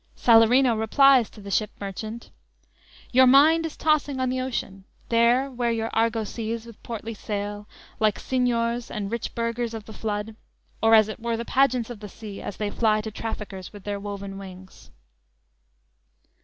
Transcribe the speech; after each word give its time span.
"_Salarino 0.19 0.73
replies 0.75 1.29
to 1.29 1.39
the 1.41 1.51
ship 1.51 1.69
merchant: 1.79 2.31
_"Your 3.11 3.27
mind 3.27 3.67
is 3.67 3.77
tossing 3.77 4.19
on 4.19 4.29
the 4.31 4.41
ocean; 4.41 4.83
There, 5.09 5.51
where 5.51 5.69
your 5.71 5.91
argosies, 5.93 6.65
with 6.65 6.81
portly 6.81 7.13
sail 7.13 7.67
Like 7.99 8.17
signiors 8.17 8.89
and 8.89 9.11
rich 9.11 9.35
burghers 9.35 9.75
of 9.75 9.85
the 9.85 9.93
flood, 9.93 10.35
Or, 10.81 10.95
as 10.95 11.07
it 11.07 11.19
were, 11.19 11.37
the 11.37 11.45
pageants 11.45 11.91
of 11.91 11.99
the 11.99 12.09
sea 12.09 12.41
As 12.41 12.57
they 12.57 12.71
fly 12.71 13.01
to 13.01 13.11
traffickers 13.11 13.71
with 13.71 13.83
their 13.83 13.99
woven 13.99 14.39
wings." 14.39 14.89